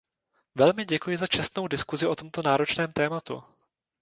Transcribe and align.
Velmi 0.55 0.85
děkuji 0.85 1.17
za 1.17 1.27
čestnou 1.27 1.67
diskusi 1.67 2.07
o 2.07 2.15
tomto 2.15 2.41
náročném 2.41 2.91
tématu! 2.93 3.43